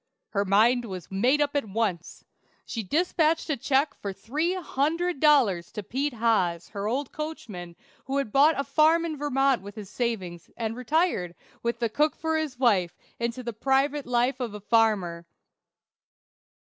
[0.29, 2.25] Her mind was made up at once.
[2.65, 7.75] She dispatched a check for three hundred dollars to Peter Haas, her old coachman,
[8.05, 12.15] who had bought a farm in Vermont with his savings, and retired, with the cook
[12.15, 15.27] for his wife, into the private life of a farmer.